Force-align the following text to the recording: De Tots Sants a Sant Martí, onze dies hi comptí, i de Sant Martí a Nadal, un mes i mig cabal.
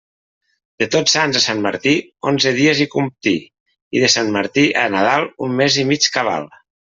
De 0.83 0.85
Tots 0.93 1.11
Sants 1.15 1.37
a 1.39 1.41
Sant 1.43 1.59
Martí, 1.65 1.91
onze 2.31 2.53
dies 2.55 2.81
hi 2.81 2.87
comptí, 2.95 3.35
i 3.99 4.03
de 4.05 4.11
Sant 4.15 4.33
Martí 4.37 4.63
a 4.85 4.89
Nadal, 4.95 5.27
un 5.49 5.55
mes 5.63 5.81
i 5.85 5.85
mig 5.91 6.09
cabal. 6.17 6.49